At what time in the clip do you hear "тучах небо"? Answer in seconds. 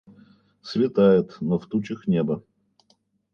1.67-2.41